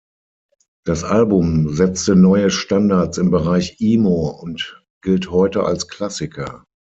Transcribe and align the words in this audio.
Das 0.83 1.03
Album 1.03 1.71
setzte 1.75 2.15
neue 2.15 2.49
Standards 2.49 3.19
im 3.19 3.29
Bereich 3.29 3.75
Emo 3.81 4.29
und 4.29 4.83
gilt 5.03 5.29
heute 5.29 5.61
als 5.63 5.89
Klassiker. 5.89 6.63